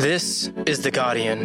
This 0.00 0.50
is 0.64 0.80
The 0.80 0.90
Guardian. 0.90 1.44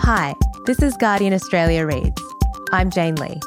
Hi, 0.00 0.34
this 0.66 0.82
is 0.82 0.96
Guardian 0.96 1.32
Australia 1.32 1.86
Reads. 1.86 2.20
I'm 2.72 2.90
Jane 2.90 3.14
Lee. 3.14 3.40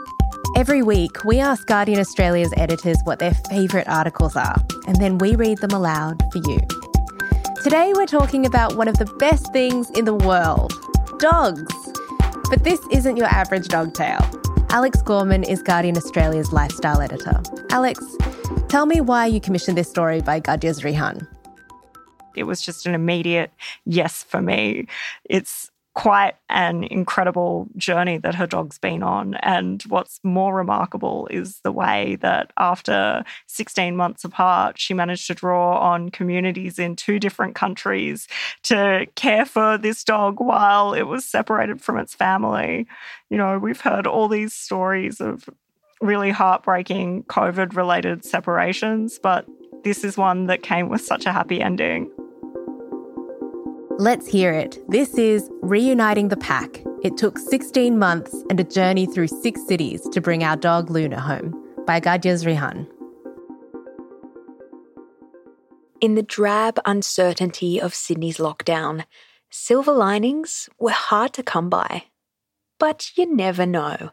Every 0.55 0.81
week, 0.81 1.25
we 1.25 1.41
ask 1.41 1.67
Guardian 1.67 1.99
Australia's 1.99 2.53
editors 2.55 2.97
what 3.03 3.19
their 3.19 3.33
favourite 3.49 3.89
articles 3.89 4.37
are, 4.37 4.55
and 4.87 4.95
then 5.01 5.17
we 5.17 5.35
read 5.35 5.57
them 5.57 5.71
aloud 5.71 6.23
for 6.31 6.37
you. 6.49 6.59
Today, 7.61 7.91
we're 7.93 8.05
talking 8.05 8.45
about 8.45 8.77
one 8.77 8.87
of 8.87 8.97
the 8.99 9.13
best 9.19 9.51
things 9.51 9.89
in 9.89 10.05
the 10.05 10.13
world 10.13 10.71
dogs. 11.19 11.73
But 12.49 12.63
this 12.63 12.79
isn't 12.89 13.17
your 13.17 13.27
average 13.27 13.67
dog 13.67 13.93
tale. 13.93 14.44
Alyx 14.75 15.05
Gorman 15.05 15.45
is 15.45 15.63
Guardian 15.63 15.95
Australia's 15.95 16.51
lifestyle 16.51 16.99
editor. 16.99 17.41
Alyx, 17.69 17.97
tell 18.67 18.85
me 18.85 18.99
why 18.99 19.25
you 19.25 19.39
commissioned 19.39 19.77
this 19.77 19.89
story 19.89 20.19
by 20.19 20.41
Gadya 20.41 20.77
Zrihan. 20.77 21.25
It 22.35 22.43
was 22.43 22.61
just 22.61 22.85
an 22.85 22.93
immediate 22.93 23.53
yes 23.85 24.23
for 24.23 24.41
me. 24.41 24.87
It's 25.23 25.71
quite 25.95 26.35
an 26.49 26.83
incredible 26.83 27.69
journey 27.77 28.17
that 28.17 28.35
her 28.35 28.45
dog's 28.45 28.77
been 28.77 29.01
on. 29.01 29.35
And 29.35 29.81
what's 29.83 30.19
more 30.23 30.53
remarkable 30.53 31.27
is 31.31 31.61
the 31.61 31.71
way 31.71 32.17
that 32.17 32.51
after 32.57 33.23
16 33.47 33.95
months 33.95 34.25
apart, 34.25 34.77
she 34.77 34.93
managed 34.93 35.25
to 35.27 35.33
draw 35.33 35.79
on 35.79 36.09
communities 36.09 36.77
in 36.77 36.97
two 36.97 37.17
different 37.17 37.55
countries 37.55 38.27
to 38.63 39.07
care 39.15 39.45
for 39.45 39.77
this 39.77 40.03
dog 40.03 40.41
while 40.41 40.93
it 40.93 41.03
was 41.03 41.23
separated 41.23 41.81
from 41.81 41.97
its 41.97 42.13
family. 42.13 42.85
You 43.29 43.37
know, 43.37 43.57
we've 43.57 43.81
heard 43.81 44.05
all 44.05 44.27
these 44.27 44.53
stories 44.53 45.21
of 45.21 45.49
really 46.01 46.29
heartbreaking 46.29 47.23
COVID 47.23 47.73
related 47.73 48.25
separations, 48.25 49.17
but 49.17 49.45
this 49.85 50.03
is 50.03 50.17
one 50.17 50.47
that 50.47 50.61
came 50.61 50.89
with 50.89 51.01
such 51.01 51.25
a 51.25 51.31
happy 51.31 51.61
ending. 51.61 52.11
Let's 53.97 54.27
hear 54.27 54.51
it. 54.51 54.77
This 54.89 55.17
is 55.17 55.49
Reuniting 55.61 56.27
the 56.27 56.35
Pack. 56.35 56.83
It 57.01 57.15
took 57.15 57.37
16 57.37 57.97
months 57.97 58.43
and 58.49 58.59
a 58.59 58.63
journey 58.65 59.05
through 59.05 59.27
six 59.27 59.65
cities 59.65 60.01
to 60.09 60.19
bring 60.19 60.43
our 60.43 60.57
dog 60.57 60.89
Luna 60.89 61.21
home 61.21 61.55
by 61.87 62.01
Gadya 62.01 62.33
Zrihan. 62.33 62.89
In 66.01 66.15
the 66.15 66.23
drab 66.23 66.77
uncertainty 66.83 67.79
of 67.79 67.95
Sydney's 67.95 68.35
lockdown, 68.37 69.05
silver 69.49 69.93
linings 69.93 70.67
were 70.77 70.91
hard 70.91 71.31
to 71.31 71.41
come 71.41 71.69
by. 71.69 72.03
But 72.77 73.11
you 73.15 73.33
never 73.33 73.65
know. 73.65 74.11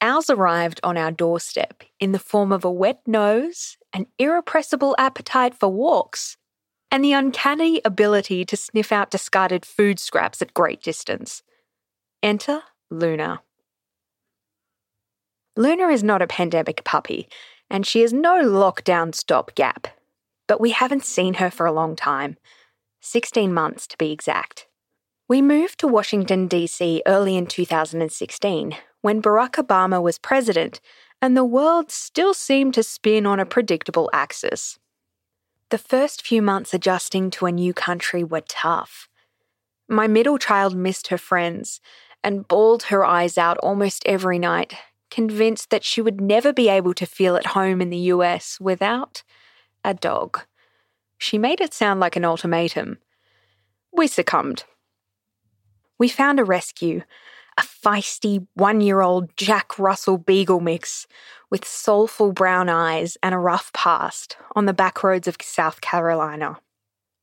Ours 0.00 0.30
arrived 0.30 0.80
on 0.82 0.96
our 0.96 1.10
doorstep 1.10 1.84
in 2.00 2.12
the 2.12 2.18
form 2.18 2.50
of 2.50 2.64
a 2.64 2.72
wet 2.72 3.02
nose, 3.06 3.76
an 3.92 4.06
irrepressible 4.18 4.96
appetite 4.98 5.54
for 5.54 5.68
walks, 5.68 6.38
and 6.90 7.04
the 7.04 7.12
uncanny 7.12 7.80
ability 7.84 8.44
to 8.44 8.56
sniff 8.56 8.92
out 8.92 9.10
discarded 9.10 9.64
food 9.64 9.98
scraps 9.98 10.40
at 10.40 10.54
great 10.54 10.82
distance. 10.82 11.42
Enter 12.22 12.62
Luna. 12.90 13.42
Luna 15.56 15.88
is 15.88 16.04
not 16.04 16.22
a 16.22 16.26
pandemic 16.26 16.84
puppy, 16.84 17.28
and 17.70 17.86
she 17.86 18.02
is 18.02 18.12
no 18.12 18.44
lockdown 18.44 19.14
stopgap. 19.14 19.88
But 20.46 20.60
we 20.60 20.70
haven't 20.70 21.04
seen 21.04 21.34
her 21.34 21.50
for 21.50 21.66
a 21.66 21.72
long 21.72 21.96
time 21.96 22.36
16 23.00 23.52
months 23.52 23.86
to 23.86 23.96
be 23.96 24.12
exact. 24.12 24.66
We 25.28 25.42
moved 25.42 25.80
to 25.80 25.88
Washington, 25.88 26.46
D.C. 26.46 27.02
early 27.06 27.36
in 27.36 27.46
2016 27.46 28.76
when 29.02 29.22
Barack 29.22 29.52
Obama 29.52 30.02
was 30.02 30.18
president 30.18 30.80
and 31.22 31.36
the 31.36 31.44
world 31.44 31.90
still 31.90 32.34
seemed 32.34 32.74
to 32.74 32.82
spin 32.82 33.26
on 33.26 33.40
a 33.40 33.46
predictable 33.46 34.10
axis. 34.12 34.78
The 35.70 35.78
first 35.78 36.22
few 36.24 36.42
months 36.42 36.72
adjusting 36.72 37.30
to 37.32 37.46
a 37.46 37.52
new 37.52 37.74
country 37.74 38.22
were 38.22 38.42
tough. 38.42 39.08
My 39.88 40.06
middle 40.06 40.38
child 40.38 40.76
missed 40.76 41.08
her 41.08 41.18
friends 41.18 41.80
and 42.22 42.46
bawled 42.46 42.84
her 42.84 43.04
eyes 43.04 43.36
out 43.36 43.58
almost 43.58 44.06
every 44.06 44.38
night, 44.38 44.74
convinced 45.10 45.70
that 45.70 45.82
she 45.82 46.00
would 46.00 46.20
never 46.20 46.52
be 46.52 46.68
able 46.68 46.94
to 46.94 47.06
feel 47.06 47.34
at 47.34 47.46
home 47.46 47.80
in 47.80 47.90
the 47.90 48.10
US 48.14 48.60
without 48.60 49.24
a 49.84 49.92
dog. 49.92 50.40
She 51.18 51.36
made 51.36 51.60
it 51.60 51.74
sound 51.74 51.98
like 51.98 52.14
an 52.14 52.24
ultimatum. 52.24 52.98
We 53.92 54.06
succumbed. 54.06 54.64
We 55.98 56.08
found 56.08 56.38
a 56.38 56.44
rescue, 56.44 57.02
a 57.58 57.62
feisty 57.62 58.46
one 58.54 58.80
year 58.80 59.00
old 59.00 59.36
Jack 59.36 59.78
Russell 59.78 60.18
Beagle 60.18 60.60
mix 60.60 61.06
with 61.50 61.64
soulful 61.64 62.32
brown 62.32 62.68
eyes 62.68 63.16
and 63.22 63.34
a 63.34 63.38
rough 63.38 63.72
past 63.72 64.36
on 64.54 64.66
the 64.66 64.74
back 64.74 65.02
roads 65.02 65.28
of 65.28 65.36
South 65.40 65.80
Carolina. 65.80 66.58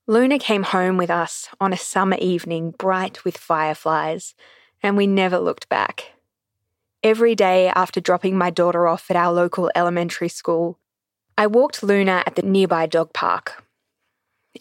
Luna 0.08 0.38
came 0.38 0.64
home 0.64 0.98
with 0.98 1.10
us 1.10 1.50
on 1.62 1.72
a 1.72 1.78
summer 1.78 2.18
evening 2.20 2.72
bright 2.72 3.24
with 3.24 3.38
fireflies, 3.38 4.34
and 4.82 4.98
we 4.98 5.08
never 5.08 5.40
looked 5.40 5.70
back. 5.70 6.12
Every 7.04 7.36
day 7.36 7.68
after 7.70 8.02
dropping 8.02 8.38
my 8.38 8.50
daughter 8.50 8.88
off 8.88 9.10
at 9.10 9.18
our 9.18 9.32
local 9.32 9.72
elementary 9.76 10.30
school, 10.30 10.80
I 11.38 11.48
walked 11.48 11.84
Luna 11.84 12.24
at 12.26 12.36
the 12.36 12.42
nearby 12.42 12.86
dog 12.86 13.14
park. 13.14 13.63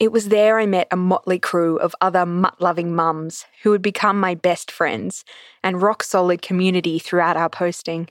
It 0.00 0.10
was 0.10 0.28
there 0.28 0.58
I 0.58 0.66
met 0.66 0.88
a 0.91 0.97
motley 0.97 1.38
crew 1.38 1.76
of 1.76 1.94
other 2.00 2.25
mutt 2.25 2.60
loving 2.60 2.94
mums 2.94 3.44
who 3.62 3.70
would 3.70 3.82
become 3.82 4.19
my 4.19 4.34
best 4.34 4.70
friends 4.70 5.25
and 5.62 5.82
rock 5.82 6.03
solid 6.03 6.41
community 6.41 6.98
throughout 6.98 7.36
our 7.36 7.50
posting. 7.50 8.08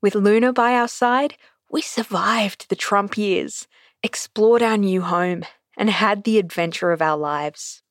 With 0.00 0.14
Luna 0.14 0.52
by 0.52 0.74
our 0.74 0.88
side, 0.88 1.36
we 1.70 1.82
survived 1.82 2.68
the 2.68 2.76
Trump 2.76 3.18
years, 3.18 3.66
explored 4.02 4.62
our 4.62 4.76
new 4.78 5.02
home, 5.02 5.44
and 5.76 5.90
had 5.90 6.24
the 6.24 6.38
adventure 6.38 6.92
of 6.92 7.02
our 7.02 7.16
lives. 7.16 7.82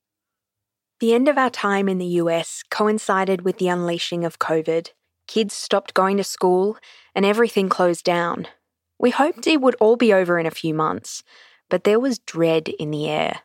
The 1.00 1.13
end 1.13 1.28
of 1.28 1.38
our 1.38 1.50
time 1.50 1.90
in 1.90 1.97
the 1.97 2.16
US 2.22 2.63
coincided 2.69 3.41
with 3.41 3.57
the 3.57 3.68
unleashing 3.68 4.24
of 4.25 4.40
COVID. 4.40 4.90
Kids 5.28 5.53
stopped 5.53 5.94
going 5.94 6.18
to 6.18 6.24
school 6.24 6.78
and 7.13 7.25
everything 7.25 7.69
closed 7.69 8.06
down. 8.06 8.47
We 8.97 9.09
hoped 9.09 9.45
it 9.47 9.62
would 9.62 9.75
all 9.81 9.97
be 9.97 10.13
over 10.13 10.40
in 10.40 10.45
a 10.45 10.51
few 10.51 10.74
months, 10.74 11.24
but 11.73 11.85
there 11.85 12.00
was 12.00 12.19
dread 12.19 12.69
in 12.69 12.91
the 12.91 13.09
air. 13.09 13.39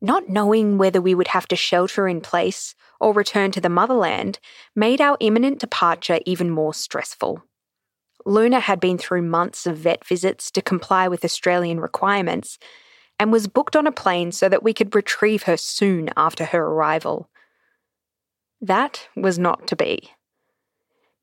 Not 0.00 0.30
knowing 0.30 0.78
whether 0.78 1.02
we 1.02 1.14
would 1.14 1.28
have 1.28 1.46
to 1.48 1.56
shelter 1.56 2.08
in 2.08 2.22
place 2.22 2.74
or 2.98 3.12
return 3.12 3.50
to 3.50 3.60
the 3.60 3.68
motherland 3.68 4.38
made 4.74 4.98
our 4.98 5.18
imminent 5.20 5.58
departure 5.58 6.20
even 6.24 6.48
more 6.48 6.72
stressful. 6.72 7.44
Luna 8.24 8.60
had 8.60 8.80
been 8.80 8.96
through 8.96 9.20
months 9.20 9.66
of 9.66 9.76
vet 9.76 10.06
visits 10.06 10.50
to 10.52 10.62
comply 10.62 11.06
with 11.06 11.22
Australian 11.22 11.80
requirements 11.80 12.58
and 13.20 13.30
was 13.30 13.46
booked 13.46 13.76
on 13.76 13.86
a 13.86 13.92
plane 13.92 14.32
so 14.32 14.48
that 14.48 14.62
we 14.62 14.72
could 14.72 14.94
retrieve 14.94 15.42
her 15.42 15.58
soon 15.58 16.08
after 16.16 16.46
her 16.46 16.64
arrival. 16.64 17.28
That 18.58 19.06
was 19.14 19.38
not 19.38 19.66
to 19.66 19.76
be. 19.76 20.12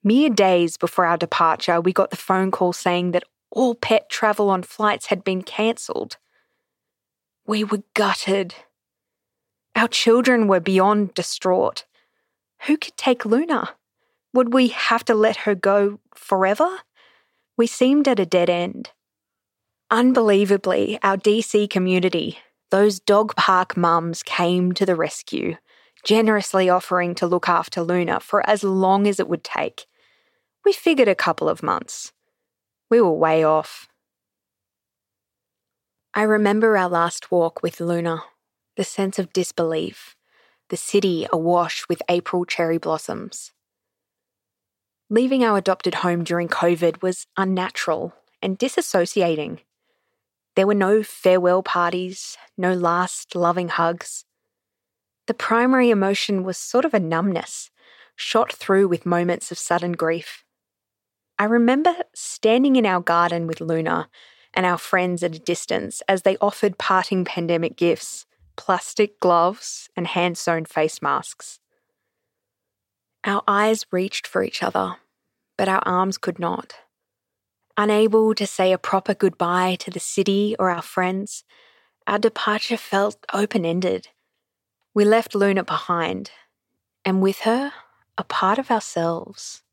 Mere 0.04 0.30
days 0.30 0.78
before 0.78 1.08
our 1.08 1.18
departure, 1.18 1.82
we 1.82 1.92
got 1.92 2.12
the 2.12 2.16
phone 2.16 2.52
call 2.52 2.74
saying 2.74 3.10
that 3.10 3.24
all 3.52 3.76
pet 3.76 4.10
travel 4.10 4.50
on 4.50 4.64
flights 4.64 5.08
had 5.08 5.24
been 5.24 5.42
cancelled. 5.42 6.18
We 7.46 7.64
were 7.64 7.84
gutted. 7.94 8.56
Our 9.76 9.88
children 9.88 10.48
were 10.48 10.60
beyond 10.60 11.14
distraught. 11.14 11.86
Who 12.68 12.78
could 12.78 12.96
take 12.98 13.26
Luna? 13.26 13.76
Would 14.34 14.54
we 14.54 14.70
have 14.70 15.04
to 15.06 15.16
let 15.16 15.38
her 15.38 15.56
go 15.56 16.00
forever? 16.16 16.80
We 17.58 17.68
seemed 17.68 18.08
at 18.08 18.20
a 18.20 18.26
dead 18.26 18.50
end. 18.50 18.92
Unbelievably, 19.90 21.00
our 21.04 21.18
DC 21.18 21.70
community, 21.70 22.38
those 22.70 23.00
dog 23.00 23.36
park 23.36 23.76
mums 23.76 24.24
came 24.24 24.72
to 24.74 24.86
the 24.86 24.96
rescue, 24.96 25.58
generously 26.06 26.70
offering 26.70 27.14
to 27.16 27.28
look 27.28 27.50
after 27.50 27.82
Luna 27.82 28.22
for 28.22 28.48
as 28.50 28.64
long 28.64 29.06
as 29.06 29.20
it 29.20 29.28
would 29.28 29.44
take. 29.44 29.86
We 30.64 30.72
figured 30.72 31.10
a 31.10 31.16
couple 31.16 31.50
of 31.50 31.62
months. 31.62 32.14
We 32.92 33.00
were 33.00 33.14
way 33.14 33.42
off. 33.46 33.88
I 36.14 36.24
remember 36.24 36.78
our 36.78 36.90
last 36.90 37.32
walk 37.32 37.64
with 37.64 37.80
Luna, 37.80 38.24
the 38.76 38.84
sense 38.84 39.18
of 39.18 39.32
disbelief, 39.32 40.18
the 40.70 40.76
city 40.76 41.26
awash 41.32 41.86
with 41.88 42.02
April 42.10 42.44
cherry 42.44 42.78
blossoms. 42.78 43.54
Leaving 45.10 45.42
our 45.42 45.58
adopted 45.58 45.96
home 45.96 46.26
during 46.26 46.50
COVID 46.50 47.02
was 47.02 47.28
unnatural 47.38 48.14
and 48.42 48.60
disassociating. 48.60 49.60
There 50.58 50.68
were 50.68 50.74
no 50.74 51.02
farewell 51.02 51.64
parties, 51.64 52.38
no 52.58 52.74
last 52.74 53.36
loving 53.36 53.70
hugs. 53.70 54.26
The 55.28 55.34
primary 55.34 55.92
emotion 55.92 56.44
was 56.44 56.58
sort 56.58 56.84
of 56.84 56.94
a 56.94 57.00
numbness, 57.00 57.72
shot 58.18 58.52
through 58.52 58.90
with 58.90 59.06
moments 59.06 59.50
of 59.50 59.58
sudden 59.58 59.94
grief. 59.94 60.44
I 61.42 61.46
remember 61.46 61.96
standing 62.14 62.76
in 62.76 62.86
our 62.86 63.02
garden 63.02 63.48
with 63.48 63.62
Luna 63.62 64.10
and 64.54 64.64
our 64.64 64.78
friends 64.78 65.24
at 65.24 65.34
a 65.34 65.40
distance 65.40 66.04
as 66.08 66.22
they 66.22 66.38
offered 66.38 66.78
parting 66.78 67.26
pandemic 67.26 67.76
gifts 67.76 68.28
plastic 68.58 69.20
gloves 69.20 69.90
and 69.96 70.06
hand 70.06 70.38
sewn 70.38 70.66
face 70.66 71.02
masks. 71.02 71.60
Our 73.24 73.42
eyes 73.48 73.88
reached 73.90 74.28
for 74.28 74.44
each 74.44 74.62
other, 74.62 74.98
but 75.58 75.68
our 75.68 75.82
arms 75.84 76.20
could 76.20 76.38
not. 76.38 76.76
Unable 77.76 78.36
to 78.36 78.46
say 78.46 78.72
a 78.72 78.78
proper 78.78 79.16
goodbye 79.16 79.78
to 79.80 79.90
the 79.90 80.00
city 80.00 80.56
or 80.60 80.70
our 80.70 80.84
friends, 80.84 81.44
our 82.06 82.20
departure 82.20 82.78
felt 82.78 83.18
open 83.34 83.66
ended. 83.66 84.10
We 84.94 85.06
left 85.06 85.34
Luna 85.34 85.64
behind, 85.64 86.30
and 87.04 87.20
with 87.20 87.40
her, 87.40 87.74
a 88.16 88.24
part 88.24 88.60
of 88.60 88.70
ourselves. 88.70 89.64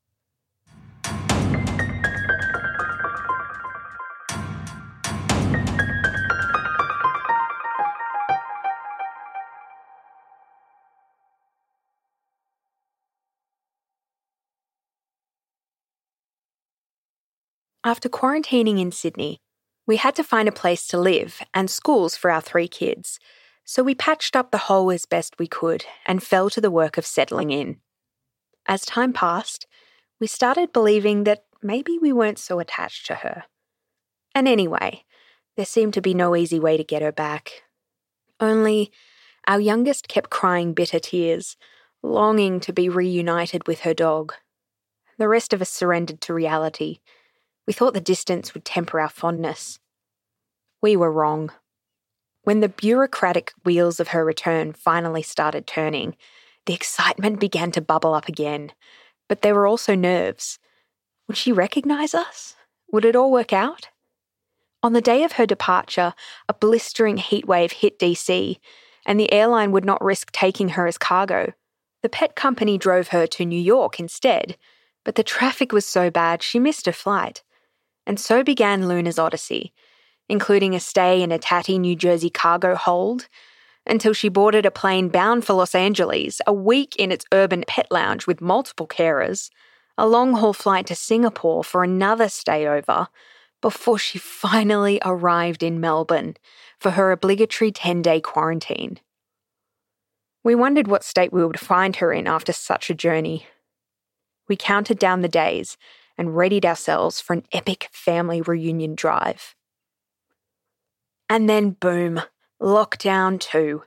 After 17.84 18.08
quarantining 18.08 18.80
in 18.80 18.90
Sydney, 18.90 19.40
we 19.86 19.96
had 19.96 20.16
to 20.16 20.24
find 20.24 20.48
a 20.48 20.52
place 20.52 20.86
to 20.88 20.98
live 20.98 21.40
and 21.54 21.70
schools 21.70 22.16
for 22.16 22.30
our 22.30 22.40
three 22.40 22.68
kids, 22.68 23.20
so 23.64 23.82
we 23.82 23.94
patched 23.94 24.34
up 24.34 24.50
the 24.50 24.58
hole 24.58 24.90
as 24.90 25.06
best 25.06 25.38
we 25.38 25.46
could 25.46 25.84
and 26.04 26.22
fell 26.22 26.50
to 26.50 26.60
the 26.60 26.70
work 26.70 26.98
of 26.98 27.06
settling 27.06 27.50
in. 27.50 27.78
As 28.66 28.84
time 28.84 29.12
passed, 29.12 29.66
we 30.20 30.26
started 30.26 30.72
believing 30.72 31.24
that 31.24 31.44
maybe 31.62 31.98
we 31.98 32.12
weren't 32.12 32.38
so 32.38 32.58
attached 32.58 33.06
to 33.06 33.16
her. 33.16 33.44
And 34.34 34.48
anyway, 34.48 35.04
there 35.56 35.64
seemed 35.64 35.94
to 35.94 36.02
be 36.02 36.14
no 36.14 36.34
easy 36.34 36.58
way 36.58 36.76
to 36.76 36.84
get 36.84 37.02
her 37.02 37.12
back. 37.12 37.62
Only, 38.40 38.90
our 39.46 39.60
youngest 39.60 40.08
kept 40.08 40.30
crying 40.30 40.74
bitter 40.74 40.98
tears, 40.98 41.56
longing 42.02 42.60
to 42.60 42.72
be 42.72 42.88
reunited 42.88 43.66
with 43.66 43.80
her 43.80 43.94
dog. 43.94 44.34
The 45.16 45.28
rest 45.28 45.52
of 45.52 45.62
us 45.62 45.70
surrendered 45.70 46.20
to 46.22 46.34
reality 46.34 46.98
we 47.68 47.74
thought 47.74 47.92
the 47.92 48.00
distance 48.00 48.54
would 48.54 48.64
temper 48.64 48.98
our 48.98 49.10
fondness. 49.10 49.78
We 50.80 50.96
were 50.96 51.12
wrong. 51.12 51.52
When 52.42 52.60
the 52.60 52.68
bureaucratic 52.70 53.52
wheels 53.62 54.00
of 54.00 54.08
her 54.08 54.24
return 54.24 54.72
finally 54.72 55.20
started 55.20 55.66
turning, 55.66 56.16
the 56.64 56.72
excitement 56.72 57.38
began 57.38 57.70
to 57.72 57.82
bubble 57.82 58.14
up 58.14 58.26
again. 58.26 58.72
But 59.28 59.42
there 59.42 59.54
were 59.54 59.66
also 59.66 59.94
nerves. 59.94 60.58
Would 61.26 61.36
she 61.36 61.52
recognize 61.52 62.14
us? 62.14 62.56
Would 62.90 63.04
it 63.04 63.14
all 63.14 63.30
work 63.30 63.52
out? 63.52 63.88
On 64.82 64.94
the 64.94 65.02
day 65.02 65.22
of 65.22 65.32
her 65.32 65.44
departure, 65.44 66.14
a 66.48 66.54
blistering 66.54 67.18
heatwave 67.18 67.72
hit 67.72 67.98
DC, 67.98 68.58
and 69.04 69.20
the 69.20 69.30
airline 69.30 69.72
would 69.72 69.84
not 69.84 70.02
risk 70.02 70.32
taking 70.32 70.70
her 70.70 70.86
as 70.86 70.96
cargo. 70.96 71.52
The 72.02 72.08
pet 72.08 72.34
company 72.34 72.78
drove 72.78 73.08
her 73.08 73.26
to 73.26 73.44
New 73.44 73.60
York 73.60 74.00
instead, 74.00 74.56
but 75.04 75.16
the 75.16 75.22
traffic 75.22 75.70
was 75.70 75.84
so 75.84 76.08
bad 76.08 76.42
she 76.42 76.58
missed 76.58 76.86
her 76.86 76.92
flight. 76.92 77.42
And 78.08 78.18
so 78.18 78.42
began 78.42 78.88
Luna's 78.88 79.18
odyssey, 79.18 79.74
including 80.30 80.74
a 80.74 80.80
stay 80.80 81.22
in 81.22 81.30
a 81.30 81.38
tatty 81.38 81.78
New 81.78 81.94
Jersey 81.94 82.30
cargo 82.30 82.74
hold, 82.74 83.28
until 83.86 84.14
she 84.14 84.30
boarded 84.30 84.64
a 84.64 84.70
plane 84.70 85.10
bound 85.10 85.44
for 85.44 85.52
Los 85.52 85.74
Angeles, 85.74 86.40
a 86.46 86.52
week 86.52 86.96
in 86.96 87.12
its 87.12 87.26
urban 87.32 87.64
pet 87.68 87.86
lounge 87.90 88.26
with 88.26 88.40
multiple 88.40 88.86
carers, 88.86 89.50
a 89.98 90.06
long 90.06 90.32
haul 90.32 90.54
flight 90.54 90.86
to 90.86 90.94
Singapore 90.94 91.62
for 91.62 91.84
another 91.84 92.26
stayover, 92.26 93.08
before 93.60 93.98
she 93.98 94.18
finally 94.18 94.98
arrived 95.04 95.62
in 95.62 95.78
Melbourne 95.78 96.34
for 96.78 96.92
her 96.92 97.12
obligatory 97.12 97.72
10 97.72 98.00
day 98.00 98.22
quarantine. 98.22 99.00
We 100.42 100.54
wondered 100.54 100.88
what 100.88 101.04
state 101.04 101.32
we 101.32 101.44
would 101.44 101.60
find 101.60 101.96
her 101.96 102.10
in 102.10 102.26
after 102.26 102.54
such 102.54 102.88
a 102.88 102.94
journey. 102.94 103.46
We 104.48 104.56
counted 104.56 104.98
down 104.98 105.20
the 105.20 105.28
days 105.28 105.76
and 106.18 106.36
readied 106.36 106.66
ourselves 106.66 107.20
for 107.20 107.32
an 107.32 107.44
epic 107.52 107.88
family 107.92 108.42
reunion 108.42 108.94
drive. 108.94 109.54
And 111.30 111.48
then, 111.48 111.70
boom, 111.70 112.20
lockdown 112.60 113.38
two. 113.38 113.84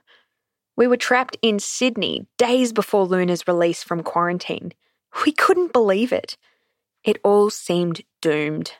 We 0.76 0.86
were 0.86 0.96
trapped 0.96 1.36
in 1.42 1.58
Sydney 1.58 2.26
days 2.38 2.72
before 2.72 3.04
Luna's 3.04 3.46
release 3.46 3.82
from 3.82 4.02
quarantine. 4.02 4.72
We 5.26 5.32
couldn't 5.32 5.72
believe 5.72 6.12
it. 6.12 6.38
It 7.04 7.18
all 7.22 7.50
seemed 7.50 8.00
doomed. 8.22 8.72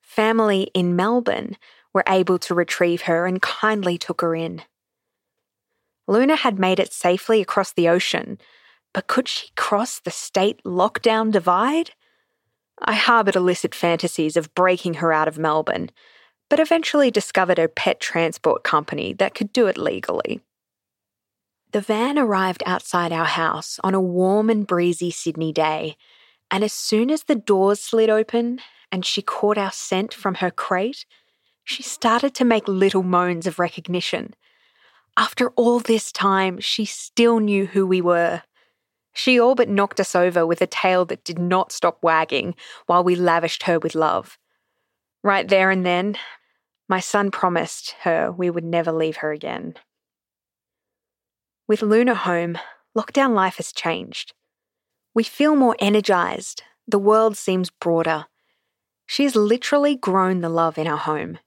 Family 0.00 0.70
in 0.72 0.96
Melbourne 0.96 1.56
were 1.92 2.04
able 2.08 2.38
to 2.38 2.54
retrieve 2.54 3.02
her 3.02 3.26
and 3.26 3.42
kindly 3.42 3.98
took 3.98 4.22
her 4.22 4.34
in. 4.34 4.62
Luna 6.08 6.36
had 6.36 6.58
made 6.58 6.78
it 6.78 6.92
safely 6.92 7.40
across 7.40 7.72
the 7.72 7.88
ocean, 7.88 8.38
but 8.94 9.08
could 9.08 9.28
she 9.28 9.48
cross 9.56 9.98
the 10.00 10.10
state 10.10 10.62
lockdown 10.64 11.30
divide? 11.30 11.90
I 12.80 12.94
harboured 12.94 13.36
illicit 13.36 13.74
fantasies 13.74 14.36
of 14.36 14.54
breaking 14.54 14.94
her 14.94 15.12
out 15.12 15.28
of 15.28 15.38
Melbourne, 15.38 15.90
but 16.48 16.60
eventually 16.60 17.10
discovered 17.10 17.58
a 17.58 17.68
pet 17.68 18.00
transport 18.00 18.62
company 18.62 19.12
that 19.14 19.34
could 19.34 19.52
do 19.52 19.66
it 19.66 19.78
legally. 19.78 20.40
The 21.72 21.80
van 21.80 22.18
arrived 22.18 22.62
outside 22.64 23.12
our 23.12 23.24
house 23.24 23.80
on 23.82 23.94
a 23.94 24.00
warm 24.00 24.48
and 24.50 24.66
breezy 24.66 25.10
Sydney 25.10 25.52
day, 25.52 25.96
and 26.50 26.62
as 26.62 26.72
soon 26.72 27.10
as 27.10 27.24
the 27.24 27.34
doors 27.34 27.80
slid 27.80 28.08
open 28.08 28.60
and 28.92 29.04
she 29.04 29.20
caught 29.20 29.58
our 29.58 29.72
scent 29.72 30.14
from 30.14 30.36
her 30.36 30.50
crate, 30.50 31.04
she 31.64 31.82
started 31.82 32.34
to 32.36 32.44
make 32.44 32.68
little 32.68 33.02
moans 33.02 33.46
of 33.46 33.58
recognition. 33.58 34.34
After 35.16 35.50
all 35.50 35.80
this 35.80 36.12
time, 36.12 36.60
she 36.60 36.84
still 36.84 37.40
knew 37.40 37.66
who 37.66 37.86
we 37.86 38.00
were. 38.00 38.42
She 39.16 39.40
all 39.40 39.54
but 39.54 39.70
knocked 39.70 39.98
us 39.98 40.14
over 40.14 40.46
with 40.46 40.60
a 40.60 40.66
tail 40.66 41.06
that 41.06 41.24
did 41.24 41.38
not 41.38 41.72
stop 41.72 42.02
wagging 42.02 42.54
while 42.84 43.02
we 43.02 43.16
lavished 43.16 43.62
her 43.62 43.78
with 43.78 43.94
love. 43.94 44.36
Right 45.22 45.48
there 45.48 45.70
and 45.70 45.86
then, 45.86 46.18
my 46.86 47.00
son 47.00 47.30
promised 47.30 47.92
her 48.02 48.30
we 48.30 48.50
would 48.50 48.62
never 48.62 48.92
leave 48.92 49.16
her 49.16 49.32
again. 49.32 49.74
With 51.66 51.80
Luna 51.80 52.14
home, 52.14 52.58
lockdown 52.94 53.32
life 53.34 53.56
has 53.56 53.72
changed. 53.72 54.34
We 55.14 55.24
feel 55.24 55.56
more 55.56 55.76
energized. 55.78 56.62
The 56.86 56.98
world 56.98 57.38
seems 57.38 57.70
broader. 57.70 58.26
She 59.06 59.24
has 59.24 59.34
literally 59.34 59.96
grown 59.96 60.42
the 60.42 60.50
love 60.50 60.76
in 60.76 60.86
our 60.86 60.98
home. 60.98 61.38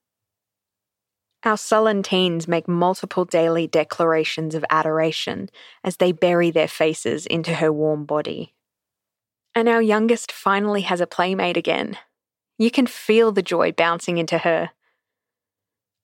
Our 1.50 1.58
sullen 1.58 2.04
teens 2.04 2.48
make 2.48 2.68
multiple 2.68 3.26
daily 3.26 3.66
declarations 3.66 4.54
of 4.54 4.64
adoration 4.70 5.50
as 5.84 5.98
they 5.98 6.12
bury 6.12 6.52
their 6.52 6.68
faces 6.68 7.26
into 7.26 7.56
her 7.56 7.74
warm 7.74 8.06
body. 8.06 8.54
And 9.56 9.68
our 9.68 9.82
youngest 9.82 10.32
finally 10.32 10.82
has 10.82 11.02
a 11.02 11.08
playmate 11.08 11.58
again. 11.58 11.98
You 12.60 12.70
can 12.70 12.86
feel 12.86 13.32
the 13.32 13.42
joy 13.42 13.72
bouncing 13.72 14.20
into 14.20 14.38
her. 14.38 14.70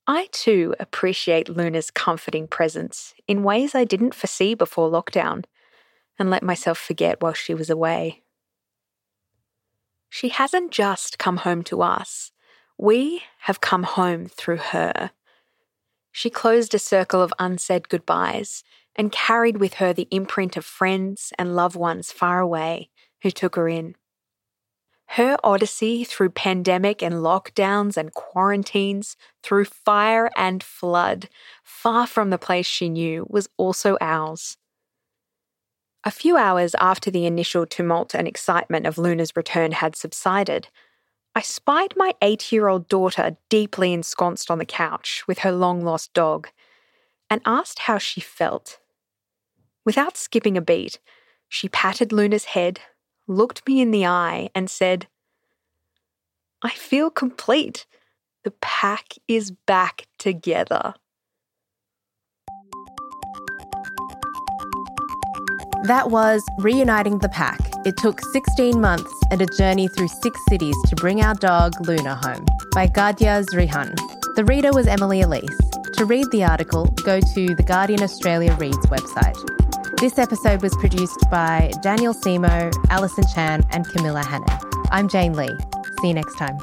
I 0.07 0.29
too 0.31 0.73
appreciate 0.79 1.47
Luna's 1.47 1.91
comforting 1.91 2.47
presence 2.47 3.13
in 3.27 3.43
ways 3.43 3.75
I 3.75 3.83
didn't 3.83 4.15
foresee 4.15 4.55
before 4.55 4.89
lockdown 4.89 5.43
and 6.17 6.31
let 6.31 6.41
myself 6.41 6.79
forget 6.79 7.21
while 7.21 7.33
she 7.33 7.53
was 7.53 7.69
away. 7.69 8.23
She 10.09 10.29
hasn't 10.29 10.71
just 10.71 11.19
come 11.19 11.37
home 11.37 11.61
to 11.65 11.83
us, 11.83 12.31
we 12.79 13.21
have 13.41 13.61
come 13.61 13.83
home 13.83 14.25
through 14.25 14.57
her. 14.57 15.11
She 16.17 16.29
closed 16.29 16.73
a 16.73 16.79
circle 16.79 17.21
of 17.21 17.33
unsaid 17.39 17.89
goodbyes 17.89 18.63
and 18.95 19.11
carried 19.11 19.57
with 19.57 19.75
her 19.75 19.91
the 19.91 20.07
imprint 20.11 20.55
of 20.55 20.63
friends 20.63 21.33
and 21.37 21.57
loved 21.57 21.75
ones 21.75 22.13
far 22.13 22.39
away 22.39 22.89
who 23.21 23.31
took 23.31 23.57
her 23.57 23.67
in. 23.67 23.95
Her 25.07 25.35
odyssey 25.43 26.05
through 26.05 26.29
pandemic 26.29 27.03
and 27.03 27.15
lockdowns 27.15 27.97
and 27.97 28.13
quarantines, 28.13 29.17
through 29.43 29.65
fire 29.65 30.31
and 30.37 30.63
flood, 30.63 31.27
far 31.65 32.07
from 32.07 32.29
the 32.29 32.37
place 32.37 32.65
she 32.65 32.87
knew, 32.87 33.27
was 33.29 33.49
also 33.57 33.97
ours. 33.99 34.55
A 36.05 36.11
few 36.11 36.37
hours 36.37 36.75
after 36.79 37.11
the 37.11 37.25
initial 37.25 37.65
tumult 37.65 38.15
and 38.15 38.25
excitement 38.25 38.87
of 38.87 38.97
Luna's 38.97 39.35
return 39.35 39.73
had 39.73 39.97
subsided, 39.97 40.69
I 41.35 41.41
spied 41.41 41.93
my 41.97 42.13
eight 42.21 42.53
year 42.53 42.69
old 42.69 42.87
daughter 42.87 43.35
deeply 43.49 43.91
ensconced 43.91 44.49
on 44.49 44.57
the 44.57 44.65
couch 44.65 45.23
with 45.27 45.39
her 45.39 45.51
long 45.51 45.81
lost 45.81 46.13
dog 46.13 46.47
and 47.29 47.41
asked 47.45 47.79
how 47.79 47.97
she 47.97 48.21
felt. 48.21 48.79
Without 49.85 50.15
skipping 50.15 50.55
a 50.57 50.61
beat, 50.61 50.99
she 51.49 51.67
patted 51.67 52.13
Luna's 52.13 52.45
head, 52.45 52.79
looked 53.27 53.67
me 53.67 53.81
in 53.81 53.91
the 53.91 54.05
eye, 54.05 54.49
and 54.55 54.69
said, 54.69 55.07
I 56.61 56.69
feel 56.69 57.09
complete. 57.09 57.85
The 58.43 58.51
pack 58.51 59.13
is 59.27 59.51
back 59.51 60.07
together. 60.17 60.93
That 65.85 66.09
was 66.09 66.43
Reuniting 66.57 67.19
the 67.19 67.29
Pack. 67.29 67.59
It 67.85 67.95
took 67.95 68.19
16 68.19 68.81
months 68.81 69.13
and 69.29 69.39
a 69.39 69.45
journey 69.45 69.87
through 69.87 70.07
six 70.07 70.39
cities 70.49 70.75
to 70.87 70.95
bring 70.95 71.21
our 71.21 71.35
dog 71.35 71.73
Luna 71.87 72.15
home 72.15 72.43
by 72.73 72.87
Gadya 72.87 73.45
Zrihan. 73.45 73.95
The 74.35 74.45
reader 74.45 74.71
was 74.71 74.87
Emily 74.87 75.21
Elise. 75.21 75.55
To 75.93 76.05
read 76.05 76.25
the 76.31 76.43
article, 76.43 76.85
go 77.05 77.19
to 77.19 77.53
the 77.53 77.63
Guardian 77.63 78.01
Australia 78.01 78.55
Reads 78.55 78.87
website. 78.87 79.37
This 79.99 80.17
episode 80.17 80.63
was 80.63 80.75
produced 80.77 81.19
by 81.29 81.71
Daniel 81.83 82.15
Simo, 82.15 82.73
Alison 82.89 83.25
Chan, 83.35 83.63
and 83.69 83.87
Camilla 83.87 84.25
Hannan. 84.25 84.59
I'm 84.89 85.07
Jane 85.07 85.33
Lee. 85.33 85.55
See 86.01 86.07
you 86.07 86.15
next 86.15 86.35
time. 86.35 86.57